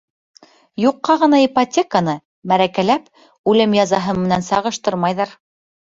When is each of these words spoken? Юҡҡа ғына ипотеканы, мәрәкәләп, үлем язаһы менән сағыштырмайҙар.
Юҡҡа 0.83 1.15
ғына 1.23 1.41
ипотеканы, 1.47 2.15
мәрәкәләп, 2.53 3.07
үлем 3.53 3.79
язаһы 3.81 4.17
менән 4.25 4.47
сағыштырмайҙар. 4.49 5.41